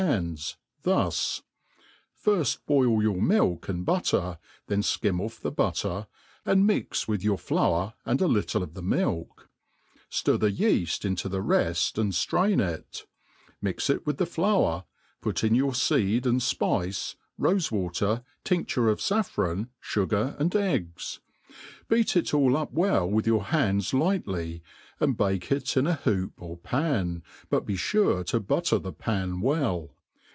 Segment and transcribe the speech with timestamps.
[0.07, 1.43] hamls thus:
[2.25, 6.07] firft boil your milk and butter, then (kirn ofi the butter,
[6.43, 9.47] and mix with your Jour^ and a little of the milk
[10.09, 13.05] 5 ftir the yeaft into the reft and ftrain it,
[13.61, 14.85] mix it with the flovr,
[15.21, 20.93] put in your feed and fpice, rofe water, ,tjq£liir/e of ij^jS^jron, fugar, and egg$;
[21.89, 24.63] beat it aU up w^ with jpur b^ni^s lightly,
[25.01, 29.89] .and bake it in a hoop or pan, bufbe Tur« •to butter the p,a» well.